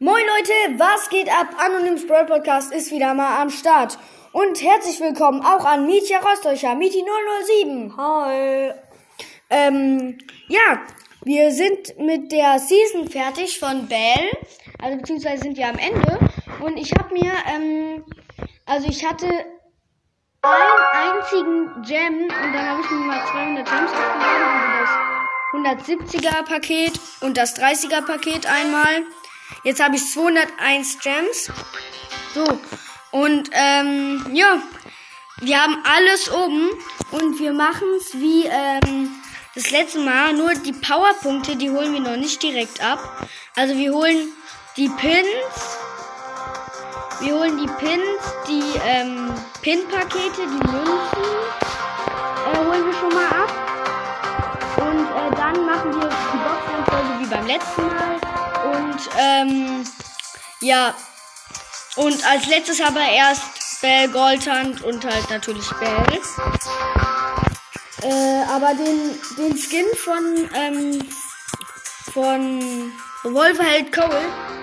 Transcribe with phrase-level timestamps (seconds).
[0.00, 1.48] Moin Leute, was geht ab?
[1.58, 3.98] Anonyms Brawl Podcast ist wieder mal am Start.
[4.30, 7.04] Und herzlich willkommen auch an Mietja Rostocher, Mieti
[7.64, 7.96] 007.
[7.96, 8.74] Hi.
[9.50, 10.82] Ähm, ja,
[11.24, 14.30] wir sind mit der Season fertig von Bell.
[14.80, 16.20] Also beziehungsweise sind wir am Ende.
[16.60, 18.04] Und ich habe mir, ähm,
[18.66, 19.26] also ich hatte
[20.42, 24.44] einen einzigen Gem und dann habe ich mir mal 200 Gems aufgeladen,
[25.52, 29.02] also das 170er Paket und das 30er Paket einmal.
[29.62, 31.50] Jetzt habe ich 201 Gems.
[32.34, 32.60] So,
[33.10, 34.62] und ähm, ja,
[35.40, 36.70] wir haben alles oben
[37.10, 39.10] und wir machen es wie ähm,
[39.54, 40.32] das letzte Mal.
[40.34, 43.26] Nur die Powerpunkte, die holen wir noch nicht direkt ab.
[43.56, 44.32] Also wir holen
[44.76, 45.78] die Pins.
[47.20, 51.38] Wir holen die Pins, die ähm, Pin-Pakete, die Münzen
[52.46, 53.68] äh, holen wir schon mal ab.
[54.76, 58.47] Und äh, dann machen wir die Boxenfolge wie beim letzten Mal.
[58.70, 59.84] Und ähm,
[60.60, 60.94] ja,
[61.96, 66.20] und als letztes aber erst Bell Goldhand und halt natürlich Bell.
[68.02, 71.08] Äh, aber den, den Skin von, ähm,
[72.12, 72.92] von
[73.24, 74.08] Revolverheld Cole,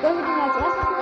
[0.01, 0.95] wollen wir den als erstes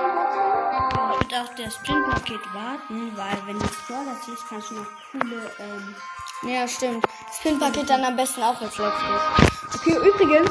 [1.12, 5.50] Ich würde auf das Sprintpaket warten, weil wenn du Brawler siehst, kannst du noch coole,
[5.60, 5.94] ähm,
[6.42, 7.04] Ja, stimmt.
[7.28, 9.76] Das Pin-Paket dann am besten auch als letztes.
[9.76, 10.50] Okay, übrigens,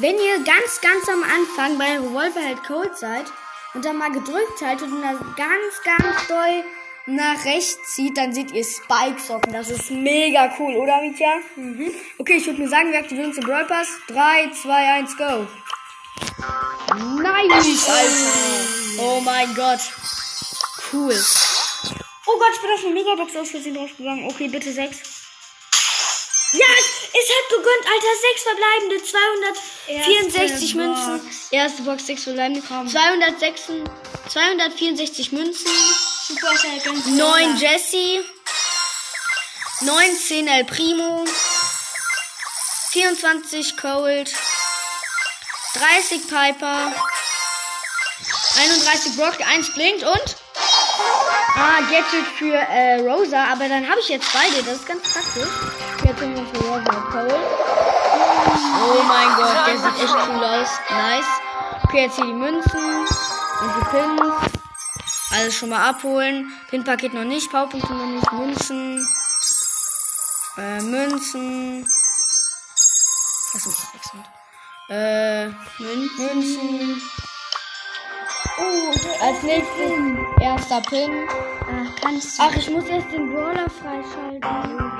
[0.00, 3.26] wenn ihr ganz, ganz am Anfang bei Revolverheld Code seid
[3.74, 6.64] und dann mal gedrückt haltet und dann ganz, ganz doll
[7.06, 9.52] nach rechts zieht, dann seht ihr Spike-Socken.
[9.52, 11.40] Das ist mega cool, oder, Mietja?
[11.56, 11.92] Mhm.
[12.18, 13.88] Okay, ich würde mir sagen, wir aktivieren den Brawl Pass.
[14.08, 15.46] 3, 2, 1, go.
[17.22, 19.02] Nice, Alter.
[19.02, 19.80] Oh mein Gott.
[20.92, 21.14] Cool.
[22.26, 24.26] Oh Gott, ich bin auf eine Megabox aus Versehen draufgegangen.
[24.26, 24.98] Okay, bitte 6.
[26.52, 28.12] Ja, es hat gegönnt, Alter.
[28.32, 31.20] 6 verbleibende, 264 Erste Münzen.
[31.20, 31.46] Box.
[31.50, 32.62] Erste Box, 6 verbleibende.
[32.66, 33.62] 206,
[34.28, 35.70] 264 Münzen.
[36.40, 38.24] Ganz 9 Jesse.
[39.80, 41.24] 19 El Primo.
[42.90, 44.32] 24 Cold.
[45.74, 46.92] 30 Piper.
[48.58, 50.36] 31 Brock, 1 blinkt und.
[51.56, 55.48] Ah, Gadget für äh, Rosa, aber dann habe ich jetzt beide, das ist ganz praktisch.
[56.04, 56.69] Jetzt haben wir für.
[58.92, 60.68] Oh mein Gott, der sieht echt cool aus.
[60.90, 61.24] Nice.
[61.84, 63.06] Okay, jetzt hier die Münzen
[63.60, 64.60] und die Pins.
[65.30, 66.52] Alles schon mal abholen.
[66.70, 69.08] Pin-Paket noch nicht, Powerpunkte noch nicht, Münzen.
[70.56, 71.86] Äh, Münzen.
[73.52, 74.26] Was ist das wechselnd?
[74.88, 75.46] Äh,
[75.78, 77.02] Mün Münzen.
[78.60, 78.92] Oh,
[79.24, 79.90] als nächstes
[80.40, 81.10] erster Pin.
[81.30, 82.42] Ach, kannst du.
[82.42, 84.90] Ach, ich muss erst den Brawler freischalten.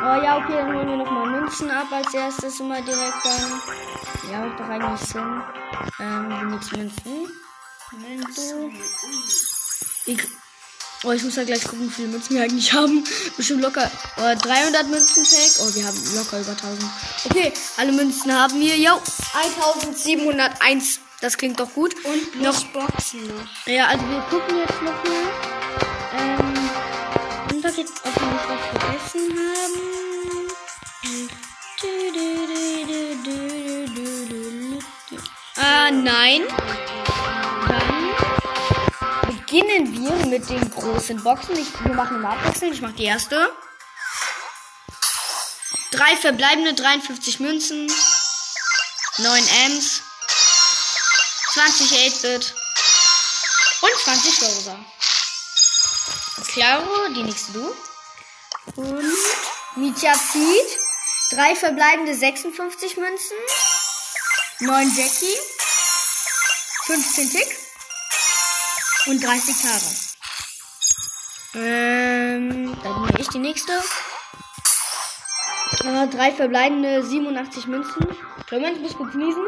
[0.00, 3.60] Oh ja, okay, dann holen wir nochmal Münzen ab als erstes immer direkt dann.
[4.30, 5.42] Ja, macht doch eigentlich Sinn.
[6.00, 7.28] Ähm, die nächsten Münzen.
[7.92, 8.72] Münzen.
[10.06, 10.20] Ich,
[11.04, 13.04] oh, ich muss ja gleich gucken, wie viele Münzen wir eigentlich haben.
[13.36, 15.50] Bestimmt locker oh, 300 Münzen Pack.
[15.60, 16.84] Oh, wir haben locker über 1000.
[17.26, 18.76] Okay, alle Münzen haben wir.
[18.76, 19.00] Jo,
[19.34, 21.00] 1701.
[21.20, 21.94] Das klingt doch gut.
[22.04, 23.66] Und noch Boxen noch.
[23.66, 25.32] Ja, also wir gucken jetzt nochmal.
[26.16, 26.70] Ähm,
[27.50, 29.98] und was jetzt, ob wir nicht was vergessen haben.
[35.56, 36.42] Ah, nein.
[37.66, 41.56] Dann beginnen wir mit den großen Boxen.
[41.58, 42.72] Ich, wir machen eine Abwechslung.
[42.72, 43.50] Ich mache die erste.
[45.90, 47.90] Drei verbleibende 53 Münzen.
[49.18, 50.02] 9 Ms.
[51.52, 52.54] 20 8-Bit.
[53.80, 54.78] Und 20 Rosa.
[56.48, 57.74] Claro, die nächste du.
[58.76, 59.98] Und
[60.32, 60.78] zieht.
[61.30, 63.36] Drei verbleibende 56 Münzen.
[64.60, 65.36] 9 Jackie.
[66.86, 67.56] 15 Tick.
[69.06, 70.08] Und 30 Tara.
[71.54, 73.72] Ähm, dann nehme ich die nächste.
[75.84, 78.06] Äh, drei verbleibende 87 Münzen.
[78.50, 79.44] Moment, ich muss kurz niesen.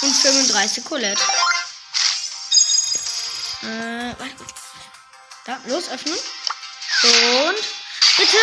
[0.00, 1.22] Und 35 Colette.
[3.62, 4.44] Äh, warte.
[5.44, 6.14] Da, los, öffnen.
[6.14, 7.56] Und
[8.16, 8.38] bitte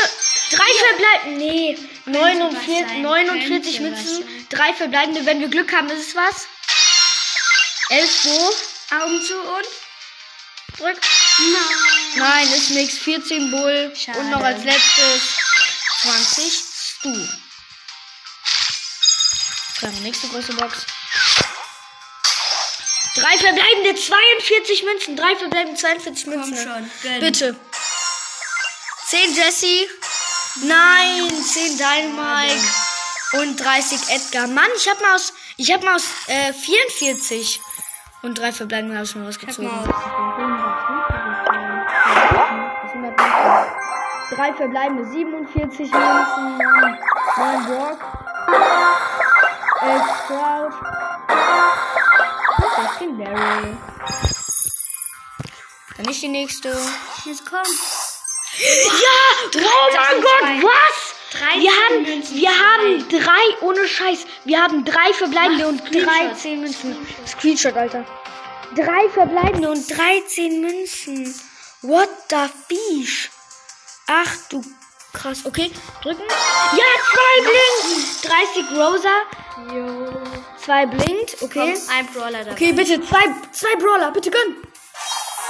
[0.51, 1.37] drei verbleibende.
[1.37, 3.01] Nee, 49, sein.
[3.01, 4.47] 49 Könnte was Münzen.
[4.49, 5.25] Drei verbleibende.
[5.25, 6.47] Wenn wir Glück haben, ist es was.
[7.89, 8.53] Elf wo?
[8.95, 9.65] Augen zu und
[10.77, 11.01] drück.
[11.37, 12.17] Nein.
[12.17, 12.97] Nein, ist nix.
[12.99, 13.93] 14 Bull.
[13.95, 14.19] Schade.
[14.19, 15.21] Und noch als letztes
[16.01, 17.27] 20 Stu.
[19.79, 20.85] Klar, nächste große Box.
[23.15, 25.15] Drei verbleibende 42 Münzen.
[25.15, 26.57] Drei verbleibende 42 Komm Münzen.
[26.57, 26.91] schon.
[27.01, 27.19] Gönn.
[27.19, 27.59] Bitte.
[29.07, 29.87] 10 Jesse.
[30.63, 32.63] Nein, 10 Dynamite.
[33.33, 34.47] Und 30 Edgar.
[34.47, 37.59] Mann, ich hab mal aus, ich hab mal aus äh, 44
[38.21, 39.69] und drei verbleibende habe ich mir rausgezogen.
[39.69, 39.87] mal aus.
[42.83, 43.75] Das sind 100 Münzen.
[44.31, 46.57] Drei verbleibende 47 Münzen.
[47.37, 47.99] 9 Brock.
[49.81, 50.73] 11 Sprout.
[52.57, 53.77] Und 16 Daryl.
[55.97, 56.77] Dann nicht die nächste.
[57.25, 57.67] Jetzt komm.
[58.59, 59.61] Ja!
[59.61, 61.15] Oh mein Gott, was?
[61.39, 64.25] 13 Wir haben, Münzen, wir haben drei, ohne Scheiß.
[64.45, 66.07] Wir haben drei verbleibende und Screenshot.
[66.07, 67.07] 13 Münzen.
[67.27, 68.05] Screenshot, Alter.
[68.75, 71.35] Drei verbleibende und 13 Münzen.
[71.81, 73.29] What the fish?
[74.07, 74.63] Ach du
[75.13, 75.45] krass.
[75.45, 76.23] Okay, drücken.
[76.71, 78.23] Ja, zwei blinkt.
[78.23, 80.13] 30 Rosa, Jo.
[80.63, 81.41] zwei blinkt.
[81.41, 81.73] Okay.
[81.73, 82.51] Komm, ein Brawler dabei.
[82.51, 84.57] Okay, bitte zwei, zwei Brawler, bitte gönn.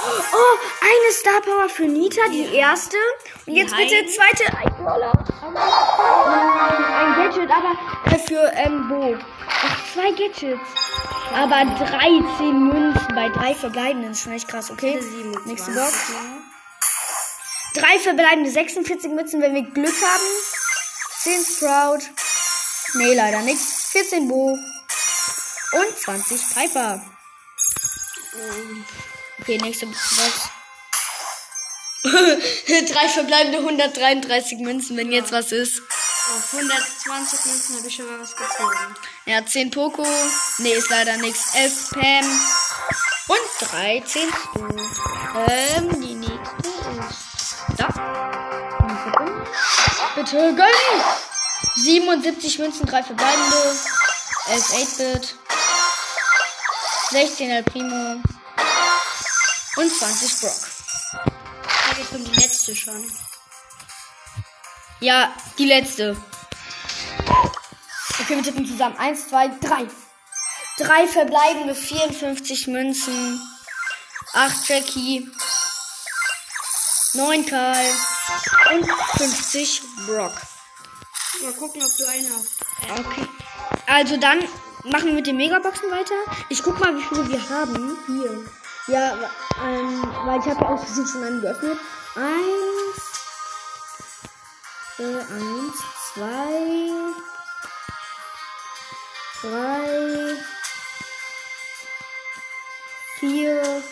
[0.04, 2.96] Oh, eine Star Power für Nita, die erste.
[3.46, 3.88] Und jetzt Nein.
[3.88, 5.12] bitte zweite ein Brawler.
[6.96, 9.16] Ein Gadget, aber für ähm, Bo.
[9.48, 10.60] Ach, zwei Gadgets.
[11.34, 14.10] Aber 13 Münzen bei drei verbleibenden.
[14.10, 15.00] Das ist schon echt krass, okay?
[15.00, 15.46] 27.
[15.46, 16.12] Nächste Box.
[17.74, 20.24] Drei verbleibende 46 Münzen, wenn wir Glück haben.
[21.20, 22.10] 10 Sprout.
[22.94, 23.88] Nee, leider nichts.
[23.90, 24.56] 14 Bo.
[25.72, 27.02] Und 20 Piper.
[29.46, 30.00] Okay, nächste Box.
[32.92, 35.82] Drei verbleibende 133 Münzen, wenn jetzt was ist.
[36.34, 38.96] Auf 120 Münzen habe ich schon mal was gezogen.
[39.26, 40.04] Ja, 10 Poco.
[40.58, 41.54] Nee, ist leider nichts.
[41.54, 42.40] 11 Pam.
[43.28, 44.66] Und 13 Stu.
[45.46, 46.68] Ähm, die nächste
[46.98, 47.56] ist.
[47.76, 47.86] Da.
[50.16, 51.04] Bitte gönn!
[51.84, 53.76] 77 Münzen, 3 verbleibende.
[54.48, 55.36] 11 8-Bit.
[57.12, 58.20] 16 El Primo.
[59.76, 60.52] Und 20 Brock.
[61.12, 63.12] Ja, jetzt kommt die letzte schon.
[65.00, 66.16] Ja, die letzte.
[68.20, 68.96] Okay, wir tippen zusammen.
[68.96, 69.86] Eins, zwei, drei.
[70.78, 73.40] Drei verbleibende 54 Münzen.
[74.32, 75.30] Acht Jackie.
[77.12, 77.86] Neun Karl.
[78.72, 80.32] Und 50 Brock.
[81.42, 82.46] Mal gucken, ob du einen auf.
[82.98, 83.26] Okay.
[83.86, 84.40] Also dann
[84.84, 86.14] machen wir mit den Megaboxen weiter.
[86.48, 87.98] Ich guck mal, wie viele wir haben.
[88.06, 88.44] Hier.
[88.88, 89.14] Ja,
[89.64, 91.78] ähm, weil ich habe ja Versehen schon einen geöffnet.
[92.14, 93.02] Eins.
[94.98, 95.76] Äh, eins,
[96.14, 96.90] zwei.
[99.42, 100.36] Drei.
[103.18, 103.82] Vier.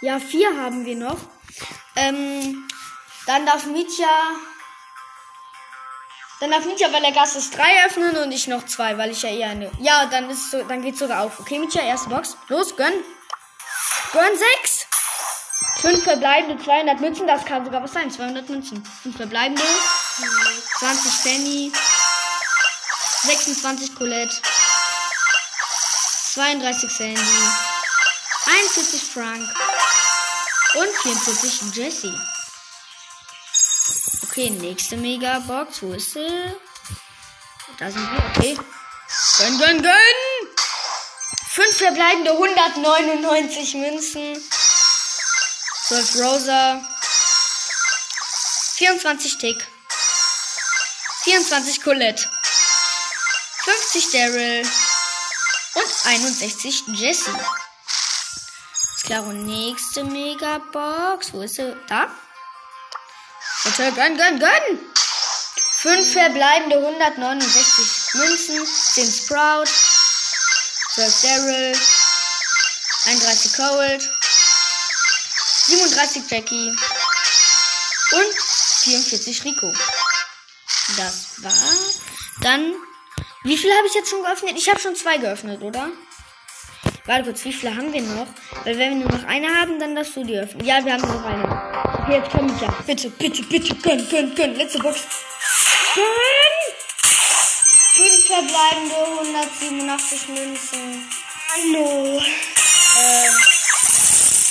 [0.00, 1.18] Ja, vier haben wir noch.
[1.96, 2.68] Ähm,
[3.26, 4.08] dann darf Mitya
[6.40, 9.20] dann darf Mietja, weil der Gast ist drei öffnen und ich noch zwei, weil ich
[9.22, 9.70] ja eher eine.
[9.78, 11.38] Ja, dann ist so, dann geht's sogar auf.
[11.38, 12.38] Okay, Mietja, erste Box.
[12.48, 12.94] Los, gönn.
[14.12, 14.86] Gönn sechs.
[15.80, 18.10] Fünf verbleibende 200 Münzen, das kann sogar was sein.
[18.10, 18.84] 200 Münzen.
[19.02, 19.62] Fünf verbleibende.
[20.78, 21.72] 20 Penny.
[23.22, 24.34] 26 Colette.
[26.34, 27.20] 32 Sandy.
[28.46, 29.48] 41 Frank.
[30.74, 32.20] Und 44 Jessie.
[34.24, 35.82] Okay, nächste Megabox.
[35.82, 36.54] Wo ist sie?
[37.78, 38.24] Da sind wir.
[38.30, 38.58] Okay.
[39.38, 40.29] Gönn, gönn, gönn!
[41.60, 44.50] Fünf verbleibende 199 Münzen.
[45.88, 46.80] 12 Rosa.
[48.76, 49.66] 24 Tick.
[51.24, 52.26] 24 Colette.
[53.64, 54.62] 50 Daryl.
[55.74, 57.30] Und 61 Jessie.
[58.96, 61.34] Ist klar, und nächste Megabox.
[61.34, 61.76] Wo ist sie?
[61.88, 62.10] Da?
[63.64, 64.78] Bitte, gönn, gönn, gönn!
[65.82, 69.68] Fünf verbleibende 169 Münzen, 10 Sprout,
[70.94, 71.72] 12 Daryl,
[73.06, 74.10] 31 Cold,
[75.66, 76.68] 37 Jackie
[78.12, 78.34] und
[78.82, 79.72] 44 Rico.
[80.96, 81.52] Das war
[82.40, 82.74] dann.
[83.44, 84.54] Wie viele habe ich jetzt schon geöffnet?
[84.56, 85.90] Ich habe schon zwei geöffnet, oder?
[87.06, 88.26] Warte kurz, wie viele haben wir noch?
[88.64, 90.64] Weil wenn wir nur noch eine haben, dann darfst du die öffnen.
[90.64, 92.12] Ja, wir haben nur noch eine.
[92.12, 92.68] Jetzt komm ich ja.
[92.84, 94.56] Bitte, bitte, bitte, gönn, gönn, gönn.
[94.56, 95.00] Letzte Box.
[95.94, 96.04] Gönn!
[97.94, 101.10] Fünf verbleibende 187 Münzen.
[101.50, 102.22] Hallo.
[103.00, 103.34] Ähm,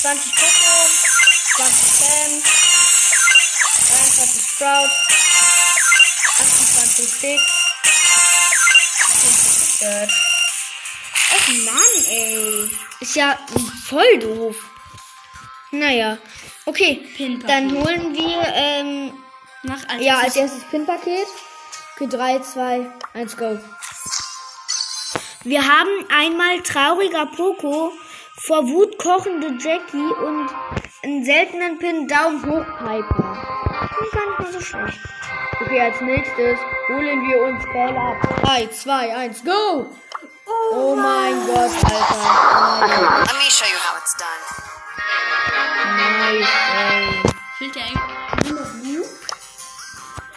[0.01, 0.73] 20 Poco,
[1.55, 2.43] 20 Sam,
[3.87, 4.91] 23 Sprout,
[6.39, 7.39] 28 Tick,
[9.21, 10.11] 50 Dirt.
[11.31, 12.69] Ach Mann, ey.
[12.99, 13.39] Ist ja
[13.87, 14.57] voll doof.
[15.71, 16.17] Naja.
[16.65, 17.07] Okay,
[17.47, 19.13] dann holen wir, ähm,
[19.63, 21.27] Mach als ja, als erstes Pin-Paket.
[22.01, 23.59] Okay, 3, 2, 1, go.
[25.43, 27.91] Wir haben einmal trauriger Poco,
[28.37, 30.49] vor Wut kochende Jackie und
[31.03, 33.89] einen seltenen Pin Daumen hoch Piper.
[33.97, 34.97] Klingt gar nicht mal so schlecht.
[35.59, 38.43] Okay, als nächstes holen wir uns Bell ab.
[38.43, 39.93] 3, 2, 1, go!
[40.71, 43.25] Oh mein Gott, Alter.
[43.25, 44.43] Let me show you how it's done.
[45.97, 47.33] Nice, ey.
[47.57, 48.18] Fehlt dir eigentlich?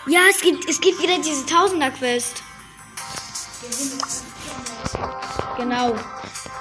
[0.06, 2.42] Ja, es gibt, es gibt wieder diese Tausender-Quest.
[5.56, 5.94] Genau.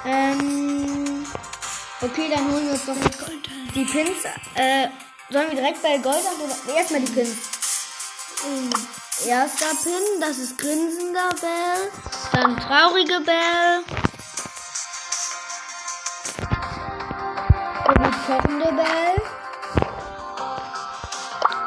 [0.04, 1.26] Ähm,
[2.00, 2.96] okay, dann holen wir uns doch
[3.74, 4.24] die Pins.
[4.54, 4.88] Äh,
[5.30, 7.36] sollen wir direkt bei Gold haben oder erstmal die Pins?
[8.46, 8.70] Ähm,
[9.26, 11.92] Erster Pin, das ist grinsender Bell.
[12.32, 13.84] Dann traurige Bell.
[17.86, 19.22] Und kochende Bell.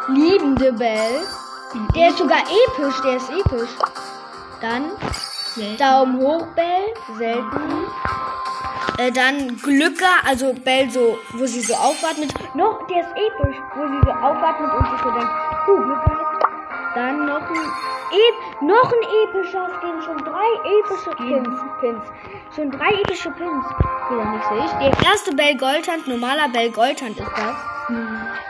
[0.09, 1.25] Liebende Bell.
[1.93, 3.69] Der ist sogar episch, der ist episch.
[4.61, 4.91] Dann
[5.77, 7.85] Daumen hoch Bell, selten.
[8.97, 12.33] Äh, dann Glücker, also Bell so, wo sie so aufwartet.
[12.55, 15.31] Noch, der ist episch, wo sie so aufwartet und sich so denkt,
[15.67, 16.45] uh, Glück gehabt.
[16.95, 17.71] Dann noch ein,
[18.11, 20.47] ep noch ein epischer Skin, schon drei
[20.79, 21.59] epische Pins.
[21.81, 22.03] Pins.
[22.55, 23.65] Schon drei epische Pins.
[24.09, 24.71] Dann nicht sehe ich.
[24.71, 27.55] Der erste Bell Goldhand, normaler Bell Goldhand ist das.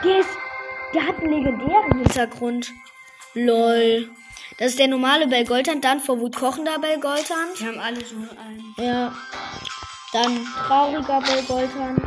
[0.04, 0.30] Der ist,
[0.94, 2.72] der hat einen legendären Hintergrund.
[3.36, 4.08] Lol.
[4.56, 7.60] Das ist der normale Bell Goldhand, dann vor Wut kochender Bell Goldhand.
[7.60, 8.74] Wir haben alle so einen.
[8.78, 9.14] Ja.
[10.14, 12.00] Dann trauriger Bell Goldhand.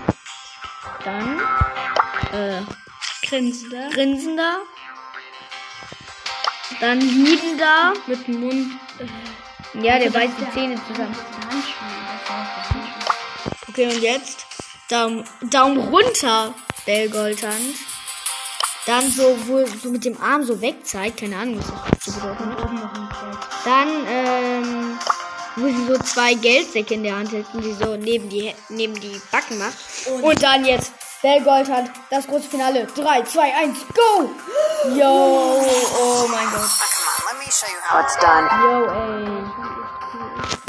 [1.05, 1.39] Dann
[2.33, 2.61] äh,
[3.27, 3.89] Grinsender.
[3.91, 4.57] grinsender.
[6.81, 7.93] Dann liebender.
[8.07, 8.71] Mit dem Mund.
[9.75, 11.15] Ja, der beißt die Zähne zusammen.
[13.67, 14.47] Okay, und jetzt
[14.89, 16.55] Daumen, Daumen runter,
[16.87, 17.75] Bell Goldhand.
[18.89, 21.19] Dann so, wo, so mit dem Arm so wegzeigt.
[21.19, 22.37] Keine Ahnung, was das Feld.
[23.63, 24.99] Dann, ähm,
[25.57, 28.99] wo sie so zwei Geldsäcke in der Hand hält und sie so neben die, neben
[28.99, 29.75] die Backen macht.
[30.23, 30.91] Und, dann jetzt
[31.21, 32.87] Bell Goldhand, das große Finale.
[32.87, 34.31] 3, 2, 1, go!
[34.97, 36.61] Yo, oh mein Gott.
[36.61, 38.49] Now come on, let me show you how it's done.
[38.63, 39.29] Yo, ey.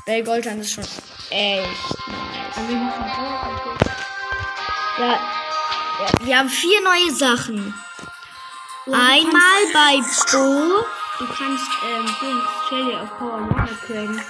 [0.05, 1.01] Bell Goldhand ist schon echt
[1.31, 1.97] nice.
[4.99, 7.75] Ja, ja, wir haben vier neue Sachen.
[8.87, 10.01] Einmal bei
[10.33, 10.85] Bo
[11.19, 14.23] Du kannst, ähm, Dings, Shelly auf Power 9 upgraden.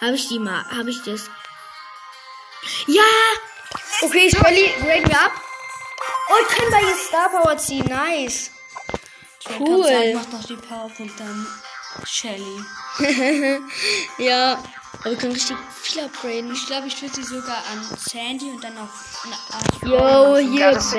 [0.00, 1.30] habe ich die mal, habe ich das?
[2.86, 3.02] Ja!
[4.02, 5.32] Okay, Shelly, grade mir ab.
[6.28, 8.50] Oh, ich kann bei ihr Star Power ziehen, nice.
[9.44, 10.14] Gerade sagen, Cool.
[10.14, 11.46] Mach doch die Powerpunkt dann
[12.04, 12.64] Shelly.
[14.18, 14.62] ja,
[15.00, 16.52] aber wir können richtig viel upgraden.
[16.52, 19.82] Ich glaube, ich würde sie sogar an Sandy und dann auf eine Art.
[19.82, 20.98] Yo, hier, Gotta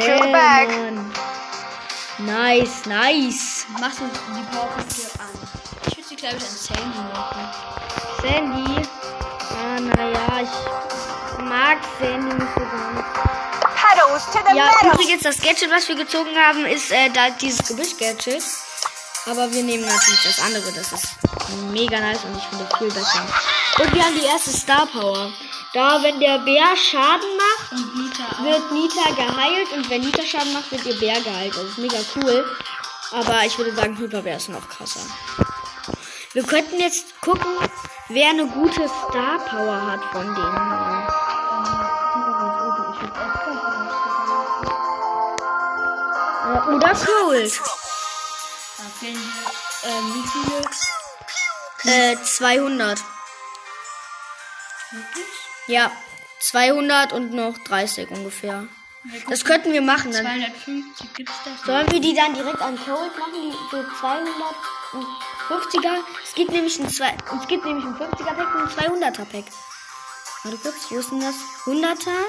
[2.19, 3.65] Nice, nice.
[3.79, 5.27] Machst du die Powerpunkte an?
[5.87, 7.47] Ich würde sie, glaube ich, an Sandy machen.
[8.21, 8.87] Sandy.
[9.51, 13.05] Ah, naja, ich mag Sandy nicht so ganz.
[13.75, 14.93] Pedals to the Ja, metal.
[14.93, 18.43] übrigens, das Gadget, was wir gezogen haben, ist äh, da dieses Gebüsch-Gadget.
[19.27, 20.71] Aber wir nehmen natürlich das andere.
[20.71, 21.07] Das ist
[21.71, 23.25] mega nice und ich finde viel besser.
[23.79, 25.31] Und wir haben die erste Star Power.
[25.75, 29.73] Da, wenn der Bär Schaden macht, Nita wird Nita geheilt.
[29.73, 31.53] Und wenn Nita Schaden macht, wird ihr Bär geheilt.
[31.53, 32.45] Das ist mega cool.
[33.11, 35.01] Aber ich würde sagen, Hyperbär ist noch krasser.
[36.31, 37.57] Wir könnten jetzt gucken,
[38.07, 41.07] wer eine gute Star Power hat von denen.
[46.47, 46.71] hier.
[46.71, 47.61] Äh, Oder Cold.
[48.77, 50.23] Da fehlen dir, ähm, wie
[51.83, 52.13] viele?
[52.13, 53.03] Äh, 200.
[54.91, 55.44] Wirklich?
[55.67, 55.91] Ja,
[56.39, 58.67] 200 und noch 30 ungefähr.
[59.29, 60.11] Das könnten wir machen.
[60.11, 61.65] Dann 250 gibt's das?
[61.65, 64.25] sollen wir die dann direkt an Cold machen, die so 200
[64.93, 65.05] und
[65.47, 65.99] 50er.
[66.23, 69.45] Es gibt nämlich ein, zwei, es gibt nämlich ein 50er Pack und ein 200er Pack.
[70.43, 71.35] Warte kurz, wo ist denn das?
[71.65, 72.25] 100er.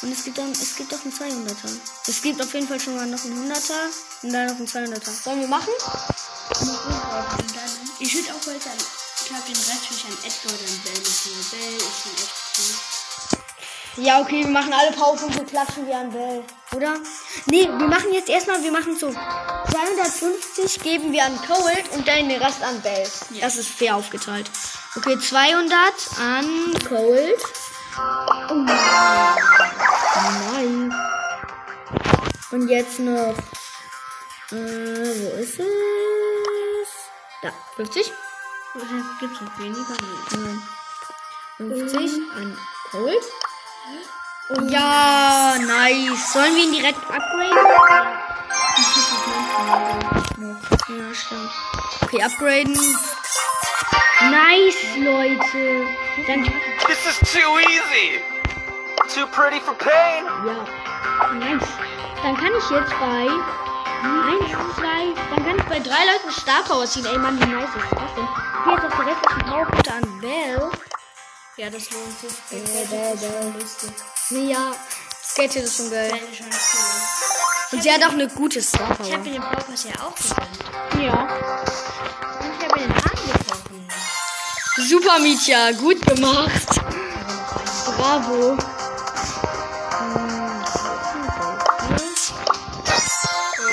[0.00, 1.80] Und es gibt, dann, es gibt auch einen 200er.
[2.06, 5.10] Es gibt auf jeden Fall schon mal noch einen 100er und dann noch einen 200er.
[5.10, 5.72] Sollen wir machen?
[7.98, 8.78] Ich würde auch heute an,
[9.28, 12.12] ich glaube, den Rest würde ich an Edgar oder an Bell weil Bell ist schon
[12.16, 14.04] echt cool.
[14.04, 16.44] Ja, okay, wir machen alle Powerpunkte, klatschen wir an Bell.
[16.74, 16.94] Oder?
[17.44, 19.10] Nee, wir machen jetzt erstmal, wir machen so.
[19.10, 23.06] 250 geben wir an Cold und dann den Rest an Bell.
[23.38, 24.50] Das ist fair aufgeteilt.
[24.96, 25.76] Okay, 200
[26.22, 27.42] an Cold.
[28.48, 28.54] Oh,
[30.54, 30.94] nein.
[32.50, 33.34] Und jetzt noch.
[34.52, 36.88] Äh, wo ist es?
[37.42, 38.10] Da, 50.
[39.18, 39.94] Gibt es noch weniger?
[40.00, 40.38] Nee.
[40.38, 40.62] Nein.
[41.58, 42.58] 50 an
[42.92, 43.24] Cold.
[44.70, 46.32] Ja, nice.
[46.32, 47.58] Sollen wir ihn direkt upgraden?
[50.88, 51.50] Ja, stimmt.
[52.02, 52.74] Okay, upgraden.
[54.20, 55.86] Nice, Leute.
[56.26, 56.44] Dann,
[56.86, 58.20] This is too easy.
[59.12, 60.24] Too pretty for pain.
[60.46, 61.68] ja, nice.
[62.22, 63.26] Dann kann ich jetzt bei
[64.02, 67.06] 1, 2, dann kann ich bei drei Leuten Star Power ziehen.
[67.06, 68.28] Ey, Mann, wie nice ist das denn?
[68.64, 70.70] Hier jetzt auch die restlichen Powerpunkte an Bell.
[71.56, 72.32] Ja, das lohnt sich.
[72.50, 73.54] Bell, Bell, Bell.
[74.30, 74.72] Nee, ja,
[75.24, 76.10] Skate ist schon geil.
[76.10, 77.72] Bell ist schon cool.
[77.72, 79.18] Und sie hat auch eine gute Star Ich habe Power.
[79.18, 81.04] mir den Powerpass ja auch gegönnt.
[81.04, 81.22] Ja.
[82.40, 83.88] Und ich habe mir den Arm gebrochen.
[84.88, 85.72] Super, Mietja.
[85.72, 86.80] Gut gemacht.
[87.96, 88.56] Bravo.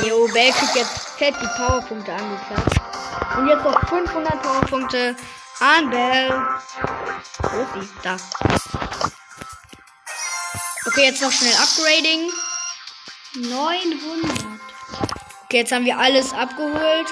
[0.06, 2.80] Jo, Bell kriegt jetzt fett die Powerpunkte angeklatscht.
[3.38, 5.16] Und jetzt noch 500 Powerpunkte
[5.60, 6.30] an Bell.
[7.40, 7.90] Wo ist sie?
[8.04, 8.18] Da.
[10.86, 12.32] Okay, jetzt noch schnell Upgrading.
[13.36, 14.46] 900.
[15.46, 17.08] Okay, jetzt haben wir alles abgeholt.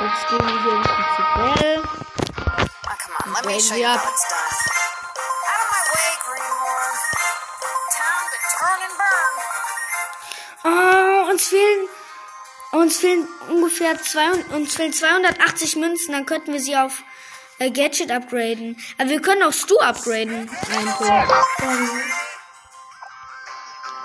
[0.00, 1.82] Jetzt gehen wir hier unten zu Bell.
[1.82, 3.98] Oh, come on, let me Raise show me you up.
[3.98, 4.38] how it's done.
[5.48, 6.94] Out of my way, Greenhorn.
[7.96, 9.34] Time to turn and burn.
[10.64, 11.82] Oh, uns fehlen,
[12.80, 17.02] uns fehlen ungefähr 200, uns fehlen 280 Münzen, dann könnten wir sie auf
[17.58, 18.76] äh, Gadget upgraden.
[18.98, 20.48] Aber wir können auch Stu upgraden.
[20.48, 21.28] Und Piper.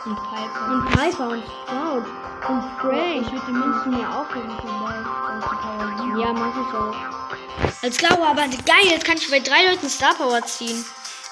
[0.05, 2.05] Und Piper und Sprout
[2.47, 3.21] und Frank.
[3.21, 6.19] Ich würde die Münzen mir aufheben von.
[6.19, 6.95] Ja, mach ich auch.
[7.81, 10.85] Als glaube aber geil, jetzt kann ich bei drei Leuten Star Power ziehen.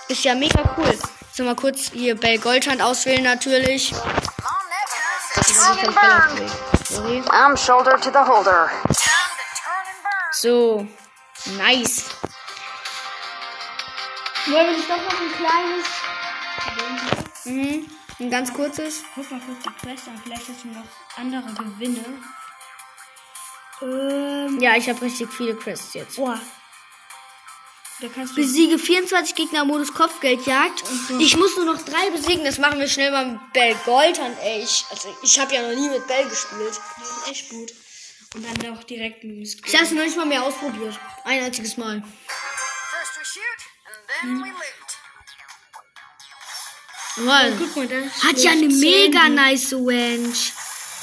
[0.07, 0.97] Ist ja mega cool.
[1.31, 3.93] So mal kurz hier Bell Goldhand auswählen natürlich.
[7.29, 8.69] I'm shoulder to the holder.
[10.31, 10.87] So,
[11.57, 12.09] nice.
[14.47, 15.87] Wollen wir nicht doch noch ein kleines.
[17.45, 17.89] Mhm.
[18.19, 19.03] Ein ganz kurzes.
[19.15, 20.21] Guck mal kurz die Quest an.
[20.23, 20.83] Vielleicht hast du noch
[21.17, 22.05] andere Gewinne.
[23.81, 24.59] Ähm.
[24.59, 26.17] Ja, ich habe richtig viele Quests jetzt.
[26.17, 26.39] Boah.
[28.35, 30.83] Besiege 24 Gegner im Modus Kopfgeldjagd.
[31.19, 32.43] Ich muss nur noch drei besiegen.
[32.43, 34.37] Das machen wir schnell mal mit Bell Goldhand.
[34.41, 36.79] Ey, ich, also ich habe ja noch nie mit Bell gespielt.
[36.99, 37.71] Das ist echt gut.
[38.35, 39.61] Und dann auch direkt mit dem Skin.
[39.65, 40.99] Ich habe es noch nicht mal mehr ausprobiert.
[41.23, 42.01] Ein einziges Mal.
[42.01, 44.91] First we shoot, and then we loot.
[47.27, 47.57] Mann.
[47.59, 49.35] Guck mal, das Hat ja eine schläft mega Sandy.
[49.35, 50.53] nice Wench.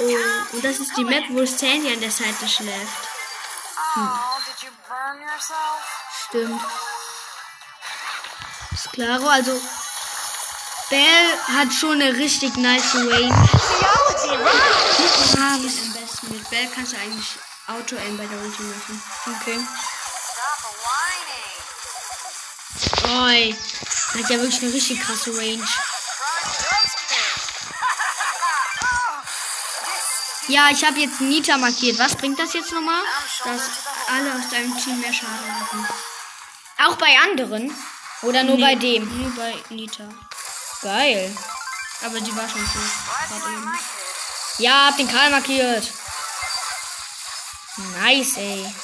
[0.01, 3.09] Oh, und das ist die Map, wo Sandy an der Seite schläft.
[3.97, 4.01] Oh,
[4.45, 6.00] did you burn yourself?
[6.29, 6.61] Stimmt.
[8.73, 9.61] Ist klaro, also
[10.91, 13.49] Bell hat schon eine richtig nice Range.
[15.39, 17.27] Ah, Am besten mit Bell kannst du eigentlich
[17.69, 19.03] Auto-Aim bei der Ulti machen.
[19.41, 19.59] okay.
[23.09, 23.55] Oi.
[24.15, 25.65] Hat ja wirklich eine richtig krasse Range.
[30.49, 31.99] Ja, ich habe jetzt Nita markiert.
[32.01, 33.01] Was bringt das jetzt nochmal?
[33.45, 33.63] Dass
[34.11, 35.87] alle aus deinem Team mehr Schaden machen.
[36.87, 37.75] Auch bei anderen?
[38.23, 39.05] Oder nur bei dem?
[39.23, 40.09] Nur bei Nita.
[40.83, 41.37] Geil.
[42.05, 43.43] Aber die war schon tot.
[43.47, 43.79] Eben.
[44.59, 45.91] Ja, hab den Karl markiert.
[48.03, 48.75] Nice, ey.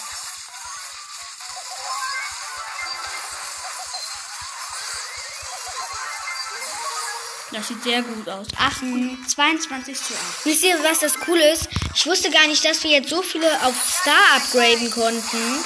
[7.57, 8.49] Das sieht sehr gut aus.
[8.59, 8.83] 8,
[9.29, 10.45] 22 zu 8.
[10.45, 11.71] Wisst ihr, was das Coole ist?
[11.95, 15.65] Ich wusste gar nicht, dass wir jetzt so viele auf Star upgraden konnten.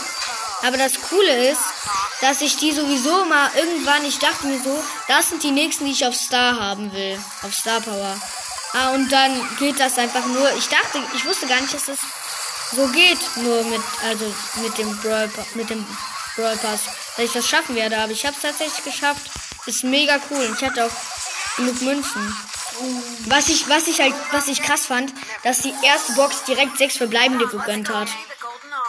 [0.62, 1.61] Aber das Coole ist,
[2.20, 5.90] dass ich die sowieso mal irgendwann, ich dachte mir so, das sind die nächsten, die
[5.90, 7.18] ich auf Star haben will.
[7.42, 8.20] Auf Star Power.
[8.72, 10.48] Ah, und dann geht das einfach nur.
[10.57, 11.98] Ich dachte, ich wusste gar nicht, dass das
[12.70, 13.18] so geht.
[13.35, 15.85] Nur mit, also mit dem Brawl, mit dem
[16.37, 16.83] Brawl Pass.
[17.16, 17.98] Dass ich das schaffen werde.
[17.98, 19.29] Aber ich habe es tatsächlich geschafft.
[19.66, 20.55] Ist mega cool.
[20.57, 20.90] Ich hatte auch
[21.61, 22.37] genug Münzen.
[23.27, 25.12] Was ich, was ich halt, was ich krass fand,
[25.44, 28.09] dass die erste Box direkt sechs verbleibende gegönnt hat.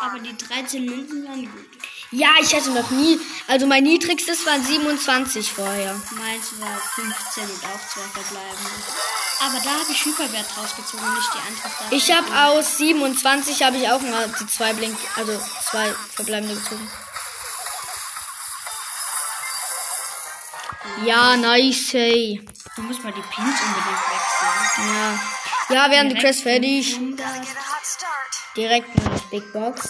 [0.01, 1.65] Aber die 13 Münzen waren gut.
[2.11, 3.19] Ja, ich hätte noch nie.
[3.47, 5.93] Also mein niedrigstes waren 27 vorher.
[5.93, 8.69] Meins war 15 und auch zwei verbleibende.
[9.39, 11.95] Aber da habe ich Hyperwert rausgezogen nicht die andere.
[11.95, 16.89] Ich habe aus 27 habe ich auch mal die zwei Blink, also zwei verbleibende gezogen.
[21.05, 21.93] Ja, nice.
[21.93, 22.45] Hey.
[22.75, 24.95] Du musst mal die Pins unbedingt wechseln.
[24.95, 25.19] Ja.
[25.75, 26.93] Ja, wir haben die Quest fertig.
[26.95, 27.17] 100.
[27.17, 28.55] Get a hot start.
[28.55, 29.89] Direkt in die Big Box.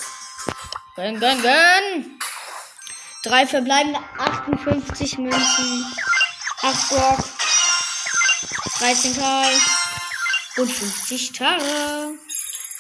[0.95, 2.19] Gönn, gönn, gönn.
[3.23, 5.95] Drei verbleibende 58 Münzen.
[6.61, 7.19] 8 Brock.
[8.79, 9.53] 13 Karl.
[10.57, 12.09] Und 50 Tara.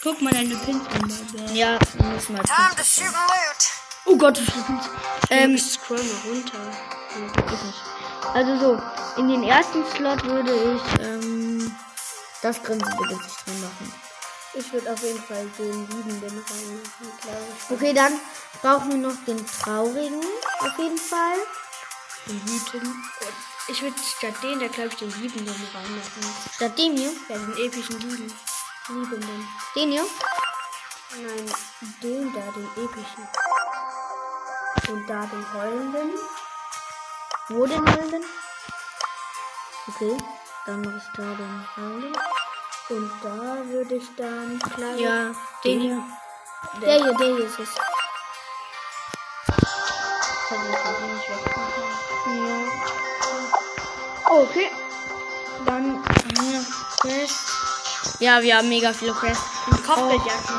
[0.03, 1.55] Guck mal deine Pins an.
[1.55, 2.43] Ja, muss mal.
[2.43, 3.71] Time to shoot loot.
[4.05, 4.89] Oh Gott, Pins.
[5.29, 6.59] Ähm, Ich scroll mal runter.
[7.35, 8.00] geht nicht.
[8.33, 8.81] Also so,
[9.17, 11.75] in den ersten Slot würde ich ähm,
[12.41, 13.93] das Grinsen bitte nicht drin machen.
[14.53, 17.71] Ich würde auf jeden Fall den Liebenden reinmachen, glaube ich.
[17.71, 18.13] Okay, dann
[18.61, 20.21] brauchen wir noch den Traurigen
[20.59, 21.37] auf jeden Fall.
[22.27, 23.03] Den Wütenden.
[23.67, 26.35] Ich würde statt den, da glaube ich, den Liebenden reinmachen.
[26.55, 28.33] Statt dem hier, Ja, den epischen Lieben.
[28.89, 29.47] Liebenden.
[29.75, 30.05] den hier.
[31.15, 31.51] Nein,
[32.01, 33.27] den da, den epischen.
[34.89, 36.11] Und da den heulenden.
[37.53, 38.23] Wo den Heulenden?
[39.87, 40.17] Okay,
[40.65, 42.21] dann mache ich da den Heulenden.
[42.87, 44.95] Und da würde ich dann klar.
[44.95, 45.35] Ja,
[45.65, 46.03] den hier.
[46.81, 47.69] Der hier, der hier ist es.
[54.29, 54.71] Okay.
[55.65, 56.03] Dann
[57.01, 57.49] Quest.
[58.19, 59.43] Ja, wir haben mega viele Quests.
[59.69, 60.55] Und Kopfgeldjacken.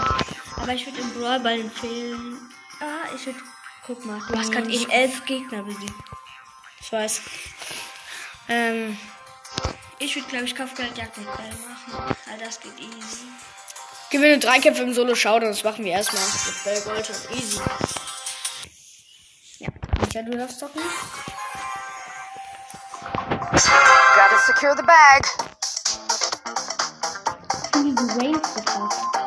[0.61, 2.53] Aber ich würde im Brawlball empfehlen.
[2.81, 3.39] Ah, ich würde.
[3.87, 5.95] Guck mal, du hast gerade eben elf Gegner besiegt.
[6.83, 7.21] Ich weiß.
[8.49, 8.99] Ähm,
[9.99, 12.16] Ich würde, glaube ich, Kopfgeldjacken mit Ball machen.
[12.27, 13.27] Weil das geht easy.
[14.11, 15.51] gewinne drei Kämpfe im Solo Showdown.
[15.51, 17.61] Das machen wir erstmal mit Bell Gold und Easy.
[19.59, 19.68] Ja,
[20.01, 20.87] Micha, du darfst doch nicht.
[24.14, 25.23] Gotta secure the bag.
[27.75, 28.99] Diese Waves getroffen.
[29.12, 29.22] Nein.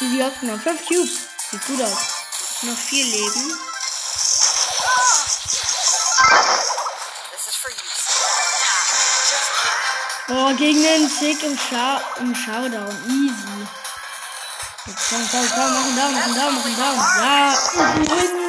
[0.00, 0.60] Wie hast du noch?
[0.60, 1.28] Fünf Cubes.
[1.50, 1.96] Sieht gut aus.
[2.62, 3.58] Noch vier Leben.
[7.30, 7.76] This is for you.
[10.28, 12.94] Oh, gegen den Tick im, Scha im Showdown.
[13.08, 13.66] Easy.
[14.86, 16.96] Jetzt komm, komm, komm, mach einen Down, mach einen Down, mach einen Down.
[17.18, 18.43] Ja, easy win.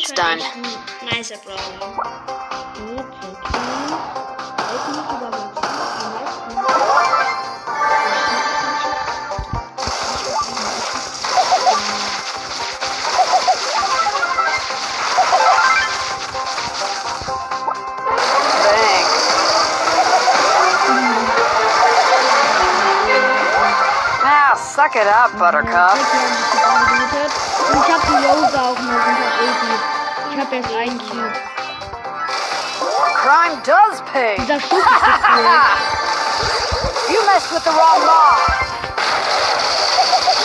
[0.00, 0.38] It's done.
[1.04, 1.60] Nicer Brawler.
[24.22, 27.49] Now, ah, suck it up, Buttercup.
[27.70, 29.74] Und ich hab die Rose auch noch und hab Easy.
[30.32, 31.32] Ich hab erst einen Cube.
[33.14, 34.36] Crime does pay.
[34.40, 35.44] Dieser Schuss ist cool.
[37.14, 38.38] You messed with the wrong mob.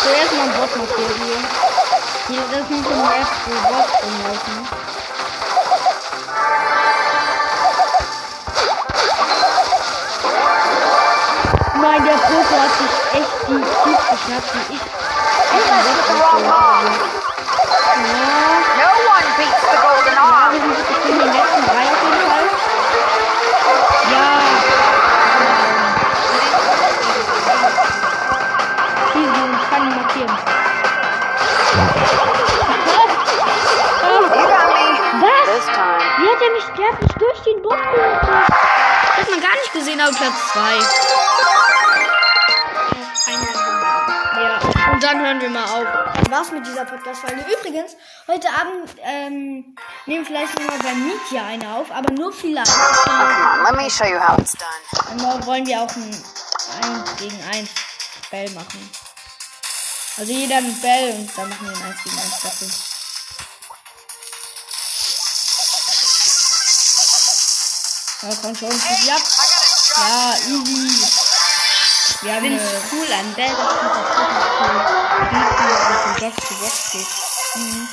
[0.04, 1.38] Zuerst mal ein Bot markiert hier.
[2.28, 4.58] Hier, das sind so Maps, wo Bots rumlaufen.
[11.82, 15.05] Nein, der Poco hat sich echt die Cubes geschnappt und ich.
[21.26, 22.46] Den letzten drei auf jeden Fall.
[24.12, 24.26] Ja.
[29.15, 30.38] Easy, und ich kann ihn markieren.
[34.06, 34.86] You got me.
[35.22, 35.46] Was?
[35.46, 36.04] This time.
[36.18, 38.22] Wie hat er mich sterblich durch den Bot geholt?
[38.22, 40.60] Das hat man gar nicht gesehen, aber Platz 2.
[45.06, 46.32] dann hören wir mal auf.
[46.32, 47.46] War's mit dieser Podcast-Folge.
[47.60, 47.96] Übrigens,
[48.28, 49.76] heute Abend ähm,
[50.08, 52.72] nehmen wir vielleicht nochmal bei Mietja eine auf, aber nur vielleicht.
[52.72, 55.12] Come on, let me show you how it's done.
[55.12, 56.24] Und morgen wollen wir auch ein
[56.82, 57.70] 1 gegen 1
[58.32, 58.89] Bell machen.
[60.18, 62.68] Also jeder ein Bell und dann machen wir ein 1 gegen 1 dafür.
[68.24, 69.22] Ja, komm schon, ab.
[69.98, 71.25] Ja, easy.
[72.28, 74.36] Haben Find's eine cool an Bell, das das cool.
[75.80, 77.08] Das von Box zu Box geht.
[77.56, 77.88] Mhm.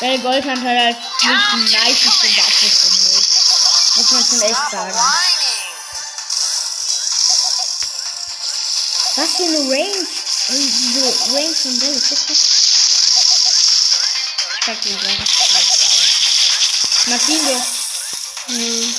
[0.00, 3.20] Bell Goldhand hat halt nicht die niceste Waffe von mir.
[3.96, 4.94] Muss man schon echt sagen.
[9.16, 10.06] Was für eine Range.
[10.48, 12.28] Und diese Range von Bell ist krass.
[14.60, 14.96] Ich sag dir.
[17.08, 17.54] Martin, du.
[18.52, 18.94] Hm.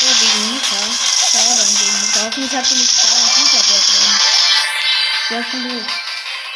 [0.00, 0.80] Oh, gegen Nita.
[1.30, 2.20] Schade an gegen Nita.
[2.24, 4.14] Hoffentlich hat sie nicht da und Nita dort drin.
[5.28, 5.86] Sehr schon gut.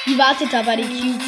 [0.07, 1.27] Die wartet da bei den Cubes.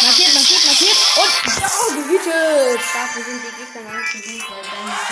[0.00, 0.96] Markiert, markiert, markiert.
[1.16, 1.32] Und
[1.64, 2.80] oh, gehütet.
[2.94, 5.08] Dafür sind die Gegner noch nicht so weil dann nicht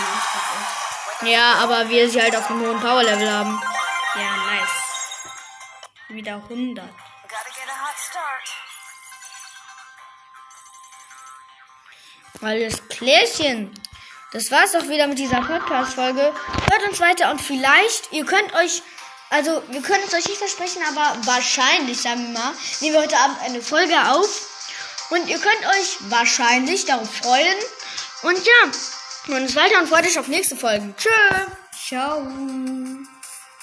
[1.23, 1.33] die.
[1.33, 3.61] Ja, aber wir sie halt auf einem hohen Power-Level haben.
[4.19, 4.87] Ja, nice.
[6.09, 6.49] Wieder 100.
[6.77, 8.49] Gotta get a hot start.
[12.43, 13.75] Alles Klärchen.
[14.33, 16.33] Das war's auch wieder mit dieser Podcast-Folge.
[16.71, 18.83] Hört uns weiter und vielleicht, ihr könnt euch,
[19.31, 23.19] also wir können es euch nicht versprechen, aber wahrscheinlich, sagen wir mal, nehmen wir heute
[23.19, 25.09] Abend eine Folge auf.
[25.11, 27.57] Und ihr könnt euch wahrscheinlich darauf freuen.
[28.23, 28.71] Und ja,
[29.27, 30.95] hört uns weiter und freut euch auf nächste Folgen.
[30.97, 31.11] Tschö.
[31.87, 32.27] Ciao.